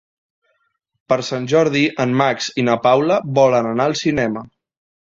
Per 1.13 1.17
Sant 1.27 1.45
Jordi 1.53 1.85
en 2.07 2.17
Max 2.23 2.49
i 2.63 2.67
na 2.73 2.81
Paula 2.89 3.23
volen 3.43 3.73
anar 3.77 3.91
al 3.91 3.99
cinema. 4.05 4.49